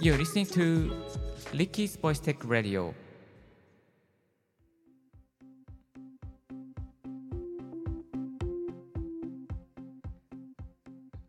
[0.00, 0.92] You're listening to
[1.52, 2.94] Ricky's Voice Tech Radio.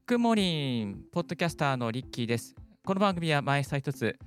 [0.05, 0.97] Good morning!
[1.11, 2.55] ポッドキャスターのリッキーです。
[2.85, 4.17] この番組は毎朝一つ、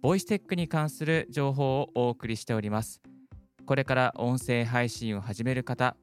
[0.00, 3.02] ボイステックに関する情報をお送りしております。
[3.66, 5.96] これから音声配信を始める方、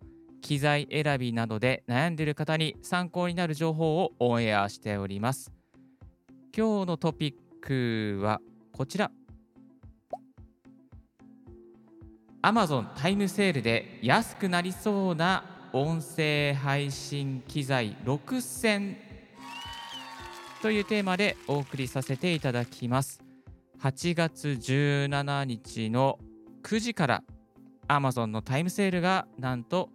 [0.44, 5.52] 機材選びなどで悩んでいる方に参考になる情報をオンエアしております。
[6.56, 8.42] 今日のトピックは
[8.74, 9.10] こちら。
[12.44, 18.98] Amazon タイムセールで安くなりそうな音声配信機材6選
[20.62, 23.22] というテーマでお送りさせていただきます。
[23.80, 26.20] 8月17日の
[26.64, 27.24] 9時から
[27.88, 29.90] Amazon のタイムセールがなんと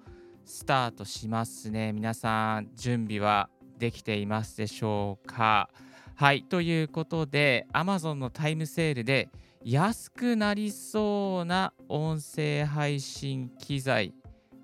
[0.49, 1.93] スタートしますね。
[1.93, 5.69] 皆さん準備はできていますでしょうか？
[6.17, 9.29] はい、ということで Amazon のタイムセールで
[9.63, 14.15] 安くなりそうな音声配信機材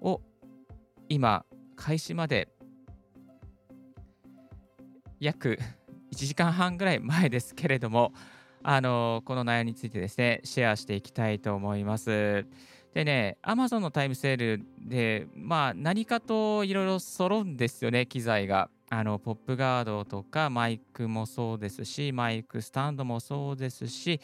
[0.00, 0.22] を
[1.10, 1.44] 今
[1.76, 2.48] 開始まで
[5.20, 5.58] 約
[6.14, 8.14] 1時間半ぐらい前ですけれども
[8.62, 12.46] あのこの内容についてですねシェアしていきたいと思います
[12.94, 18.70] でね Amazon のタイムセールでまあ何かといろいろ揃うんですよね機材が。
[18.90, 24.20] あのポップガードとかマイクもそうですしマイクスタンドもそうですし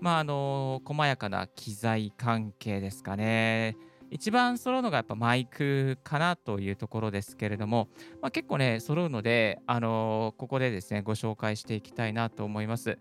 [0.00, 3.76] まああの細やかな機材関係ですかね。
[4.10, 7.88] 一番揃うのがやっぱマイクかなというところですけれども、
[8.22, 12.98] まあ、結構ね揃うのであのここでですねご紹介していきたいなと思います。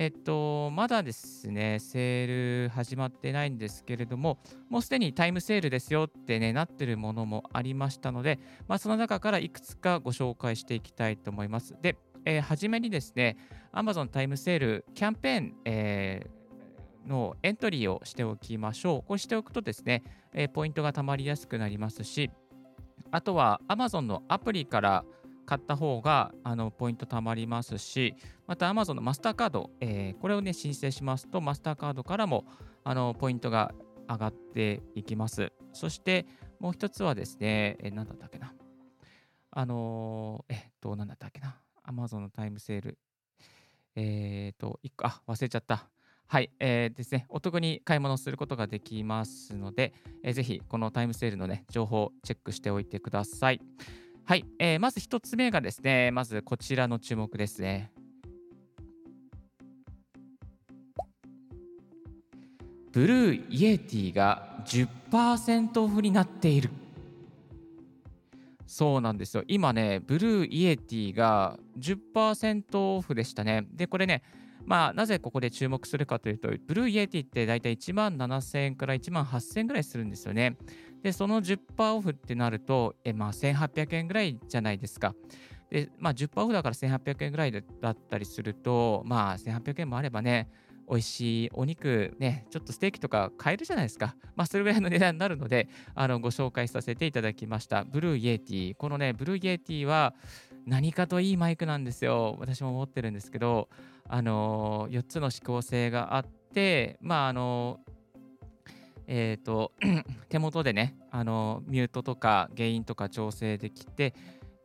[0.00, 11.74] えっと、まだですね、セール始まってないんですけれども、もうすでにタイムセールですよってね、なってるものもありましたので、まあ、その中からいくつかご紹介していきたいと思います。
[11.82, 13.38] で、えー、初めにですね、
[13.72, 19.02] Amazon タイムセールキャンペーン、えー、のエントリーをしておきましょう。
[19.02, 22.30] こうしておくとですね、えー、ポイントがたまりやすくなりますし、
[23.10, 25.04] あとは Amazon のアプリから
[25.48, 28.14] 買った方があのポイント貯まりますし、
[28.46, 32.44] また Amazon のマスターカード、えー、これをね申請しますと、マスターカードからも
[32.84, 33.72] あのポイントが
[34.06, 35.50] 上がっていきます。
[35.72, 36.26] そして
[36.60, 38.52] もう一つはですね、えー、何だったっけな。
[39.50, 41.56] あのー、えっと、何だったっけな。
[41.86, 42.98] Amazon のタイムセール。
[43.96, 45.88] えっ、と、1個、あ、忘れちゃった。
[46.26, 53.62] はい、えー、ですね、お得に買い物することができますので、えー、ぜひこのタイムセールのね、情報をチェックしておいてください。
[54.28, 57.90] はい、えー、まず1つ目がですね、まずこちらの注目ですね。
[62.92, 66.68] Blue Yeti が10%オフになっている。
[68.66, 69.44] そうなんですよ。
[69.48, 73.66] 今ね、 Blue Yeti が10%オフでしたね。
[73.72, 74.22] で、これね、
[74.68, 80.58] まあ、なぜここで注目するかというと、 Blue Yeti って大体1万7000円から1万8000円ぐらいするんですよね。
[81.02, 85.14] で、その10%オフってなると、えまあ、1800円ぐらいじゃないですか。
[85.70, 90.50] で、まあ、10%オフだから1800円ぐらいだったりすると、まあ、1800円もあればね、
[90.86, 94.16] 美味しいお肉ね、ちょっとステーキとか買えるじゃないですか。
[94.36, 97.84] まあ、それぐらいの値段になるので、あのご紹介させていただきました。
[97.84, 98.74] Blue Yeti。
[98.76, 100.14] このね、 Blue Yeti は
[100.68, 102.36] 何かといいマイクなんですよ。
[102.38, 103.68] 私も持ってるんですけど、
[104.08, 107.98] あの、4つの指向性があって、まあ、あのー
[109.10, 109.72] えーと、
[110.28, 114.14] 手元でねあのミュートとかゲインとか調整できて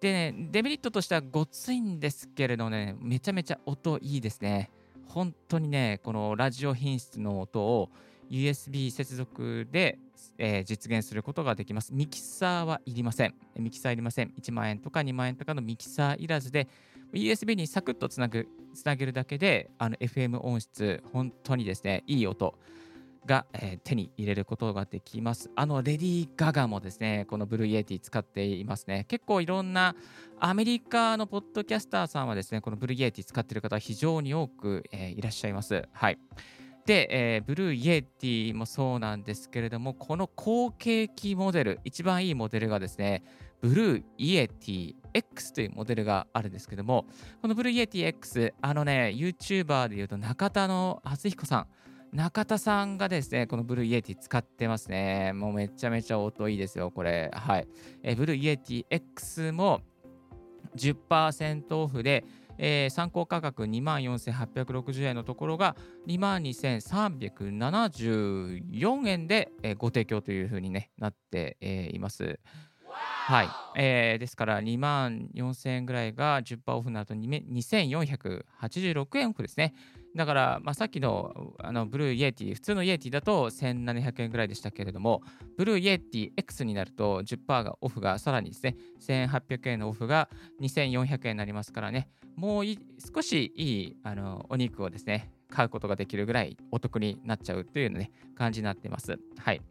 [0.01, 4.69] でねデメリットとしてはごついんですけれどねめちゃめちゃ音いいですね
[5.07, 7.89] 本当にねこのラジオ品質の音を
[8.29, 9.99] USB 接続で、
[10.37, 16.67] えー、実現することができますミキサーはいりませんミキサーいりません1万円とか2万円とかのミキサーいらずで
[17.13, 22.55] USB にサクッとつなぐつなげるだけであの FM 音質本当にですねいい音
[23.25, 25.49] が、えー、手に入れることができます。
[25.55, 29.05] あのレディー・ガガもですね、この Blue Yeti 使っていますね。
[29.07, 29.95] 結構いろんな
[30.39, 35.87] アメリカのポッドキャスターさんはですね、この Blue Yeti 使っている方非常に多く、えー、いらっしゃいます。
[35.91, 36.17] はい。
[36.85, 43.23] で、えー、 Blue Yeti もそうなんですけれども、この後継機モデル、一番いいモデルがですね、
[43.61, 47.05] ブルーイエティ X というモデルがあるんですけども、
[47.41, 51.67] この Blue Yeti X、あのね、YouTuber でいうと中田の敦彦さん、
[52.11, 55.31] 中田さんがですね、この Blue Yeti 使ってますね。
[55.33, 57.31] もうめちゃめちゃ音いいですよ、これ。
[57.33, 57.67] はい。
[58.03, 59.81] えブルーイエティ X も
[60.75, 62.25] 10%オフで、
[62.57, 65.77] えー、参考価格2万4860円のところが
[66.07, 72.39] 2万2374円で、えー、ご提供というふうに、ね、なって、えー、います。
[72.93, 73.49] はい。
[73.75, 79.73] えー、ですから2万4000円ぐらいが10%オフになると2486円オフですね。
[80.15, 85.21] だから、まあ、さっきのあの Blue Yeti、普通の Yeti だと1700円ぐらいでしたけれども、
[85.57, 90.29] ブルーイエティ X になると10%がオフがさらにですね、1800円のオフが
[90.61, 99.17] 2400円になりますからね、もう少しいいあのお肉をですね、買うことができるぐらいお得になっちゃうというね、感じになっています。
[99.37, 99.61] はい。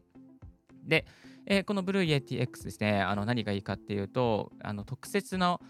[0.85, 1.07] で、
[1.47, 5.61] えー、この Blue Yeti X ですね、あの何がいいかっていうと、あの特設の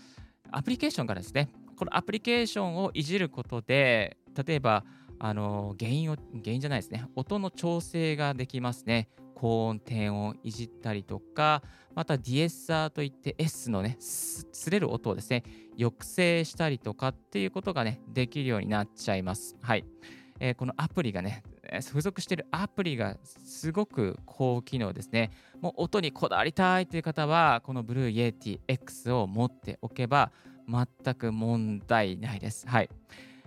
[0.50, 4.84] アプリケーションからですね、このアプリケーションをいじることで、例えば、
[5.19, 9.08] あのゲインを、ゲインじゃないですね、音の調整ができますね。
[9.34, 11.62] 高音、低音いじったりとか、
[11.94, 15.43] またディエッサーといって S のね、すれる音をですね、
[15.76, 19.56] 抑制したりとかっていうことがね、できるようになっちゃいます。
[19.61, 19.84] はい。
[20.40, 21.43] えー、このアプリがね、
[21.81, 25.31] 付属しているアプリがすごく高機能ですね。
[25.61, 30.32] もう音にこだわりたいという方は、この Blue Yeti X を持っておけば
[30.69, 32.69] 全く問題ないです。
[32.69, 32.90] はい。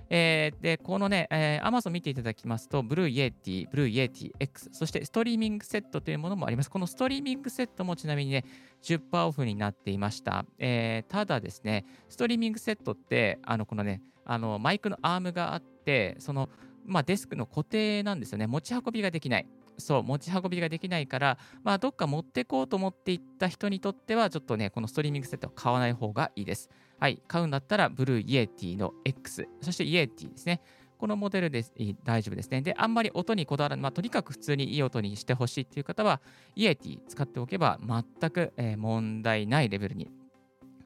[0.09, 6.69] えー、で、このね、えー、Amazon 見ていただきますと、Blue Yeti、Blue Yeti X、そしてストリーミングセットというものもあります。
[6.69, 8.45] このストリーミングセットもちなみにね、
[8.83, 10.45] 10%オフになっていました。
[10.59, 16.49] えー、ただですね、ストリーミングセットって、あの、このね、あのマイクのアームがあって、その、
[16.85, 18.47] まあ、デスクの固定なんですよね。
[18.47, 19.47] 持ち運びができない。
[19.77, 26.69] そう、持ち運びができないから、まあ、どっか持ってこうと思っていった人にとっては、ちょっとね、このストリーミングセットは買わない方がいいです。
[26.99, 30.61] はい、買うんだったら、 Blue Yeti の X、そして Yeti ですね。
[30.97, 31.65] このモデルで
[32.03, 32.61] 大丈夫ですね。
[32.61, 36.21] で、あんまり音にこだわらない、まあ、とにかく普通にいい音にしてほしいっていう方は、
[36.55, 40.09] イエティ使っておけば全く、え、問題ないレベルに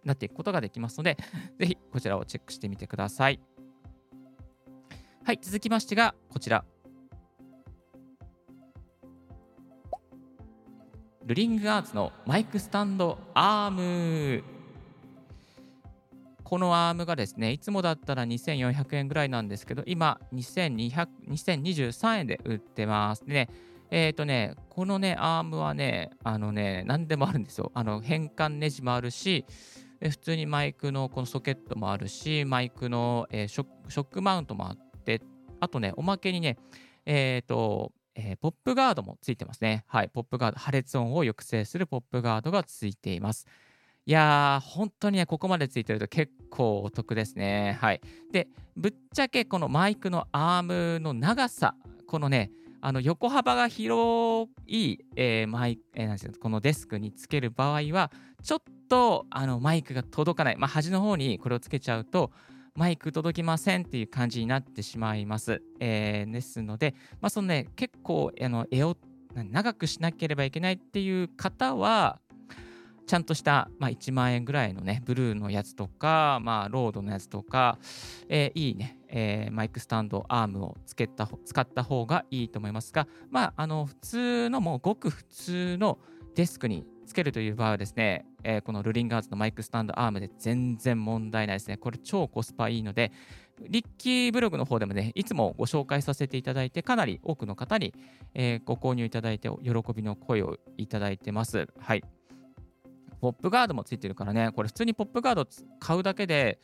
[0.04, 1.18] なっていくことができますので、
[1.60, 3.40] ぜひこちらをチェックしてみてください。
[5.24, 6.66] はい、続きましてがこちら。
[11.26, 14.59] ルリングアーツのマイクスタンドアーム。
[16.50, 23.24] このアームがですね、いつもだったら2400円ぐらいなんですけど、今2023円で売ってます。
[23.24, 23.50] でね、
[23.92, 27.72] えっ、ー、とね、このね、アームはね、あのね、何でもあるんですよ。
[27.76, 29.46] あの、変換ネジもあるし、
[30.02, 35.22] 普通にマイクのこのソケットもあるし、マイクの、えー、ショックマウントもあって、
[35.60, 36.58] あとね、おまけにね、
[37.06, 39.86] えっ、ー、と、えー、ポップガードもついてますね。
[39.86, 43.46] はい、ポップガード、破裂音を抑制するポップガードがついています。
[44.10, 47.78] いやー、本当にね、ここまでついてると結構お得ですね。
[47.80, 48.02] はい。
[48.32, 51.76] で、ぶっちゃけこのマイクのアームの長さ、
[52.08, 52.50] このね、
[52.82, 58.12] あの横幅が広い、えー、マイえー、なんですこのデスクにつける場合は、
[58.42, 62.32] ちょっとあのマイクが届かない、まあ、端の方にこれをつけちゃうと、
[62.74, 65.62] マイク届きませんっていう感じになってしまいます。
[65.80, 68.98] えー、ですので、まあ、そのね、結構、あの、絵を
[69.36, 72.20] 長くしなければいけないっていう方は、
[73.10, 77.80] ちゃんとした、まあ、1万円ぐらいのね、ブルーのやつとか、まあ、ロードのやつとか、
[78.30, 85.98] えー、いいね、えー、マイクスタンド、アームをつけた使った方がいいと思いますが、まあ、あの、普通の、もうごく普通の
[86.36, 91.78] デスクにつけるという場合はですね、えー、この Luling Arts のマイクスタンドアームで全然問題ないですね。
[91.78, 93.12] これ超コスパいいので、
[93.68, 97.92] リッキーブログの方でもね、いつもご紹介させていただいて、かなり多くの方に、
[98.36, 101.68] えー、ご購入いただいて、喜びの声をいただいてます。
[101.80, 102.04] はい。
[103.20, 105.48] ポップガードもついてるからね、これ普通にポップガード
[105.80, 106.60] 買うだけで、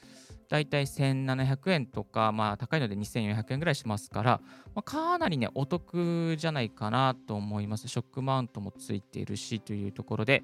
[0.47, 4.41] だいたい1700円とか、まあ高いので2400円ぐらいしますから、
[4.75, 7.87] まあ、かなりね、お得じゃないかなと思います。
[7.87, 10.43] ショックマウントもついているしというところで、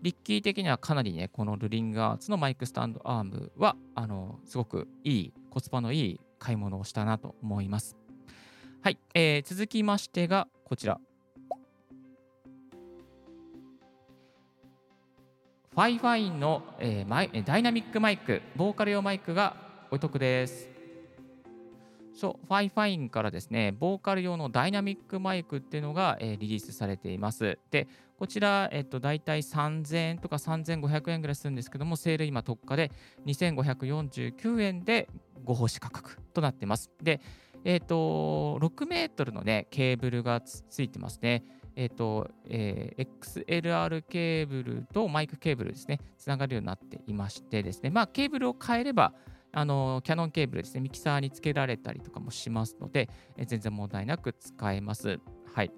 [0.00, 7.96] リッキー的にはかなりね、このルリンガーツのマイクスタンドアームは、あの、すごくいい、コスパのいい買い物をしたなと思います。
[8.82, 10.98] はい、えー、続きましてがこちら。
[15.72, 19.56] FIFINE の、えー、マイダイナミックマイク、ボーカル用マイクが
[19.90, 20.68] お得です。
[22.12, 27.58] そう、 FIFINE からですね、ボーカル用のダイナミックマイクっていうのが、えー、リリースされています。
[27.70, 27.88] で、
[28.18, 32.92] こちら、えっと、大体3000円とか3500円ぐらいするんですけども、セール今特価で
[33.24, 35.08] 2549円で
[35.42, 36.90] ご奉仕価格となっています。
[37.02, 37.22] で、
[37.64, 41.44] えっ、と、6メートルのね、ケーブルがついてますね。
[41.76, 49.14] えっ、ー、と、えー、XLR ケーブルとマイクケーブルですね、つながるようになっていましてですね、まあ、ケーブルを変えれば、
[49.54, 55.20] あのキャノンケーブルですね、ミキサーにつけられたりとかもしますので、えー、全然問題なく使えます。
[55.54, 55.70] はい。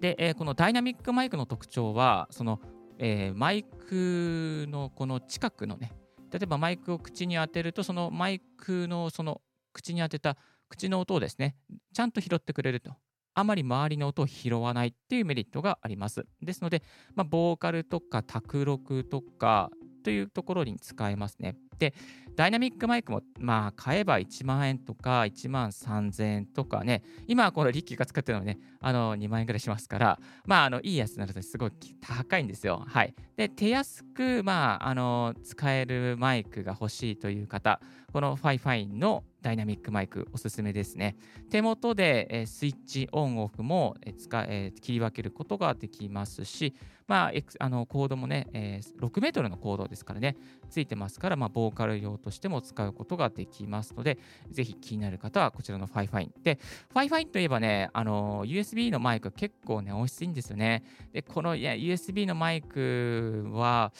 [0.00, 2.60] で、えー、このダイナミックマイクの特徴は、その、
[2.98, 5.92] えー、マイクのこの近くのね、
[6.30, 9.40] 例えばマイクを口に当てると、そのマイクのその
[9.72, 10.36] 口に当てた
[10.68, 11.56] 口の音をですね、
[11.92, 12.96] ちゃんと拾ってくれると
[13.34, 16.26] あまり周りの音を拾わないっていうメリットがあります。
[16.40, 16.82] ですので、
[17.14, 19.70] まあ、ボーカルとか卓録とか
[20.02, 21.56] というところに使えますね。
[21.78, 21.94] で、
[22.36, 32.84] ダイナミックマイクも、まあ、買えば1万円とか1万3000円とかね、今このリッキーが使ってるのはね、あの2万円ぐらいしますから、まあ、あのいいやつになるとすごい高いんですよ。
[32.86, 33.14] はい。
[33.36, 37.80] で、手安く、まあ、あの使えるマイクが欲しいという方、
[38.12, 41.16] この FIFINE のダイナミックマイクおすすめですね。
[41.50, 46.74] 手元で、えスイッチオンオフも、え使え切り分けることができますし、
[47.08, 50.36] まあ、あのコードもね、え、6メートルのコードですからね、
[50.70, 54.18] ついてますから、まあ、ボーカル用としても使うことができますので、
[54.50, 56.32] ぜひ気になる方はこちらの FIFINE。
[56.42, 56.58] で、
[56.90, 60.84] FIFINE といえばね、あの USB のマイク結構ね、音質いいんですよね。
[61.12, 63.92] で、このいや USB のマイクは、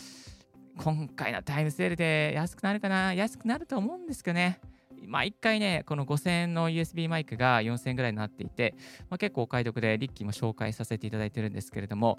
[0.79, 4.61] 今回のタイムセールで安くなるかな安くなると思うんですけどね。
[5.07, 8.75] まあ、1回ね、この5000円の USB マイクが4000円ぐらいになっていて、
[9.11, 12.19] まあ、結構お買い得で、リッキーも紹介させていただいてるんですけれども、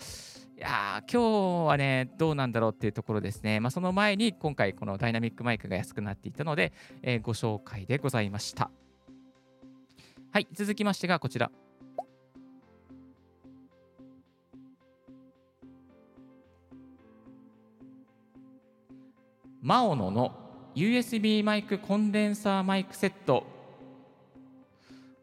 [0.57, 3.59] いや、今日はね、どうなんだろうっていうところですね。
[3.59, 8.71] まあ、その前に、今回、このダイナミックマイクが安くなっていたので、えー、ご紹介でございました。
[10.31, 11.51] はい、続きましてがこちら。
[19.63, 20.42] マオノの
[20.75, 23.45] USB マイクコンデンサーマイクセット。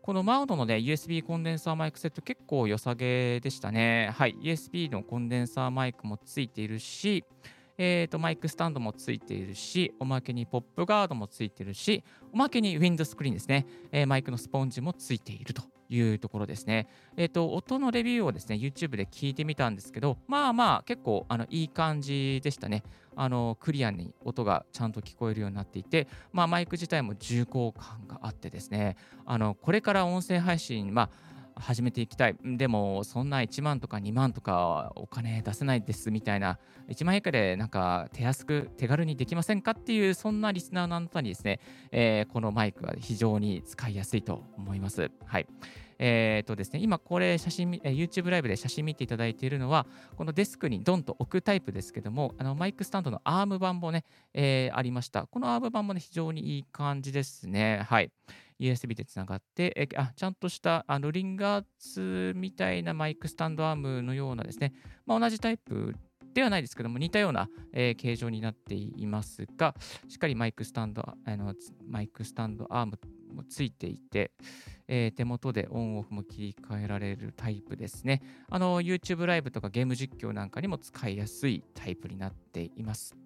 [0.00, 4.12] このマオノのね USB コンデンサーマイクセット結構良さげでしたね。
[4.16, 7.24] はい、USB のコンデンサーマイクもついているし、
[7.78, 15.64] えーと、マイクスタンドもついているし、おまけにポップガードもついているし、おまけにウィンドスクリーンですね、えー、マイクのスポンジもついていると。
[15.90, 16.88] いうところですね。
[17.16, 22.82] えっ、ー、と、音のレビューをですね、YouTube で聞いてみたんですけど、まあまあ、結構あのいい感じでしたね。
[23.16, 31.10] あのクリアに音がちゃんと聞こえるようになっていて、まあ、マイク自体も重厚感があってですね、あのこれから音声配信、まあ
[31.54, 32.36] 始めていきたい。
[32.42, 41.60] でも、そんな1万とか2万とかお金出せないですみたいな、1万円以下でなんか手安く、手軽にできませんかっていう、そんなリスナーのあなたにですね、
[41.92, 45.10] えー、このマイクは非常に使いやすいと思います。
[45.24, 45.46] はい。
[46.02, 55.26] えー、とですね、今これ写真、YouTube ライブで写真見ていただいているのは、このデスクにドンと置くタイプですけども、あのマイクスタンドのアーム版もね、えー、ありました。
[55.26, 57.82] このアーム版もね、非常にいい感じですね。
[57.86, 58.10] はい。
[58.60, 64.72] USB でつながって、えあちゃんとしたあの Luling Arts みたいなマイクスタンドアームのようなですね、
[65.06, 65.94] まあ、同じタイプ
[66.34, 69.74] ではないですけども、似たような、えー、形状になっていますが、
[70.08, 71.54] しっかりマイクスタンド、あの
[71.88, 72.98] マイクスタンドアーム
[73.34, 74.32] もついていて、
[74.86, 78.22] えー、手元でオンオフも切り替えられるタイプですね。
[78.48, 83.16] あの YouTube ライブとかゲーム実況なんかにも使いやすいタイプになっています。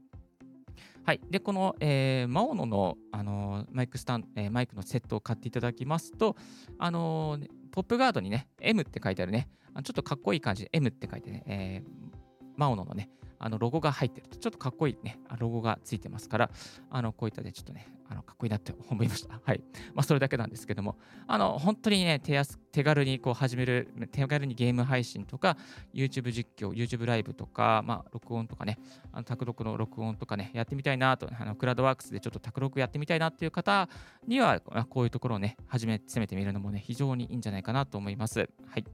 [1.04, 1.20] はい。
[1.30, 6.34] で、この、えー、マオノの、あのマイクスタン、えー、マイクのセットを買っていただきますと、
[6.78, 9.50] あのー、ポップガードにね、M って書いてあるね、
[9.82, 12.14] ちょっとかっこいい感じで M って書いてね、えー、
[12.56, 16.50] マオノのね、あのロゴが入ってると、ちょっとかっこいいね、ロゴがついてますから、
[16.88, 19.40] あのこういったでちょっとね、あのかっこいいなって思いました。
[19.44, 19.62] はい。
[19.94, 20.96] まあ、それだけなんですけども、
[21.26, 25.56] あの本当にね、手安手軽にこう始める、手軽にゲーム配信とか、
[25.92, 28.78] YouTube 実況、YouTube ライブとか、まあ、録音とかね、
[29.12, 33.88] あの卓録の録音とかね、やってみたいなと、あのクラウドワークスでちょっと卓録やってみたいなっていう方
[34.26, 38.48] には、こういうところをね、始め、攻めてみるのもね、非常にいいんじゃないかなと思います。
[38.66, 38.84] はい。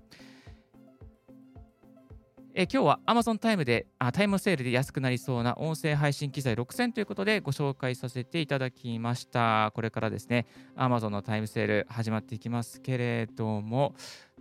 [2.53, 9.71] え今日は Amazon タイムであ、タイムセールで安くなりそうな音声配信機材6000ということでご紹介させていただきました。
[9.75, 13.95] これからですね、Amazon のタイムセール始まっていきますけれども、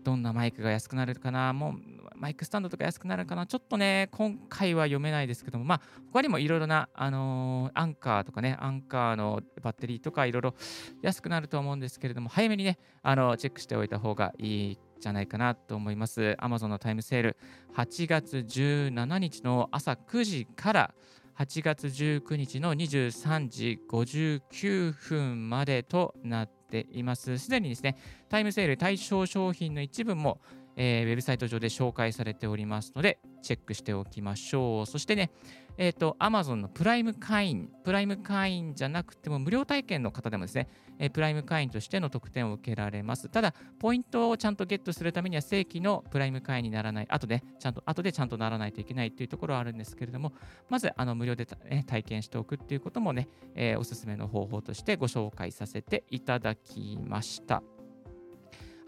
[0.03, 1.73] どんなマイクが安くなるかな、もう
[2.15, 10.55] マイクスタンドとか安くなるかな、ちょっとね、今回は読めないですけども、まあ、他にもいろいろな、あのー、アンカーとかね、アンカーのバッテリーとかいろいろ
[11.03, 16.35] 安くなると思うんですけれども、早めにね、あのチェックしておいた方がいいじゃないかなと思います。
[16.39, 17.37] Amazon のタイムセール、
[17.75, 20.93] 8月17日の朝9時から
[21.37, 27.37] 8月19日の23時59分までとなっています。
[27.37, 30.41] すでにですね、タイムセール対象商品の一部も、
[30.81, 34.85] えー、ウェブサイト上で紹介されておりますので、チェックしておきましょう。
[34.85, 35.29] そしてね、
[35.77, 43.27] えっ、ー、と、Amazon のプライム会員、プライム会員じゃなくても無料体験の方でもですね、えー、プライム会員としての特典を受けられます。
[43.27, 50.31] ただ、ポイントをちゃんとゲットするためには正規のプライム会員にならない、後で、ちゃんと、後でちゃんとならないといけないというところはあるんですけれども、
[50.69, 57.61] まず、あの、無料で、ね、体験しておくっていうこともね、えー、おすすめの方法としてご紹介させていただきました。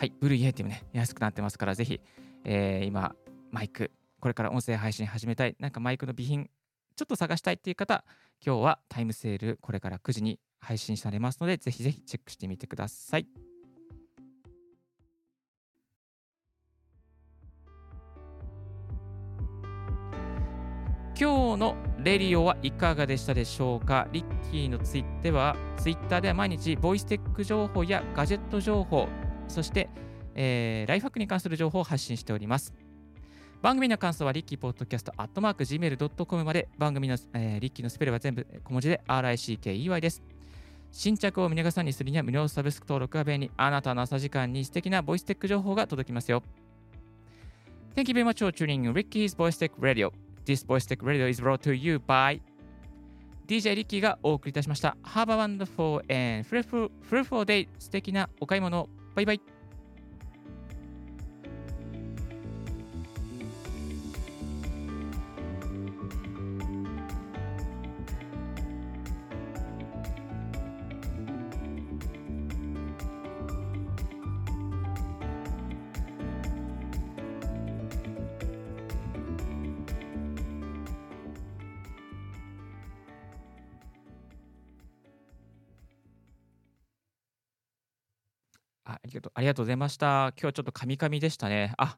[0.02, 2.02] はい、ブルーイエーティもね、安くなってますから、ぜひ、
[2.44, 3.14] えー、今、
[3.52, 6.50] マイク、これから音声配信始めたい、なんかマイクの備品、
[6.96, 8.04] ちょっと探したいっていう方、
[8.44, 13.28] 今日はタイムセール、これから9時に配信されますので、ぜひぜひチェックしてみてください。
[21.16, 24.08] 今日のレディオはいかがでしたでしょうか？
[24.12, 29.08] リッキーのツイッターでは、ツイッターでは毎日ボイステック情報やガジェット情報、
[29.52, 29.90] そして、
[30.36, 32.74] えー、ライフハックに関する情報を発信しております。
[33.62, 40.24] 番組の感想はリッキーポッドキャストアットマーク Gmail.com まで番組の、えー、リッキーのスペルは全部小文字で RICKEY です。
[40.92, 43.52] 新着を見逃さにするには無料サブスク登録が便利。
[43.56, 46.42] あなたの朝時間に素敵なボイステック情報が届きますよ。
[47.96, 50.12] Thank you very much for tuning Ricky's Voice Tech Radio.
[50.46, 52.42] This Voice Tech Radio is brought to you by
[53.48, 54.98] DJ リッキーがお送りいたしました。
[55.04, 57.68] Have a wonderful and fruitful, fruitful day.
[57.78, 58.90] 素敵なお買い物。
[59.16, 59.61] バイバイ。
[88.84, 90.34] あありがとうありがとうございました。
[90.36, 91.74] 今日はちょっとカミカミでしたね。
[91.78, 91.98] あ、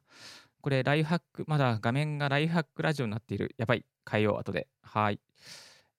[0.60, 3.54] これライフハック、まだ画面がライフハックラジオになっている。
[3.58, 4.68] やばい、変えよう、後で。
[4.82, 5.20] はい。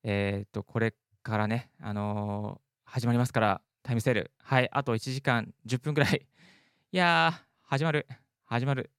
[0.03, 4.31] えっ、と、これからね、あのー始まりますから、タイムセール。
[4.41, 6.25] はい、あと1時間10分ぐらい。
[6.93, 8.07] いやー、始まる。
[8.45, 8.91] 始まる。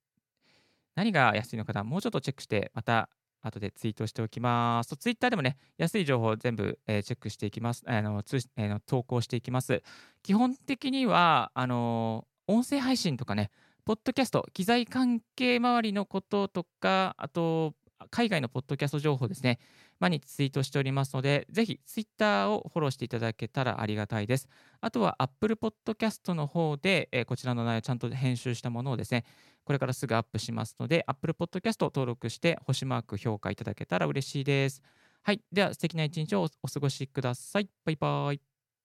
[0.97, 1.85] 何が安いのかな？
[1.85, 3.09] もうちょっとチェックして、また
[3.43, 4.97] 後でツイートしておきます。
[4.97, 7.83] ツイッターでもね、安い情報を全部、えー、チェックしていきます。
[7.87, 9.83] あの通えー、投稿していきます。
[10.23, 13.51] 基本的には、あのー、音声配信とかね、
[13.85, 17.75] ポッドキャスト、機材関係周りのこととか、あと、
[18.11, 19.59] 海外のポッドキャスト情報ですね、
[19.99, 24.49] 毎日ツイートしておりますので、ぜひツイッターをフォローしていただけたらありがたいです。
[24.81, 29.25] あとは Apple Podcast の方で、えー、こちらの内容ちゃんと編集したものをですね、
[29.65, 34.83] これからすぐアップしますので、Apple Podcast を登録して星マーク評価いただけたら嬉しいです。
[35.23, 35.41] はい。
[35.51, 37.69] では素敵な一日をお過ごしください。
[37.85, 38.56] バイバイ。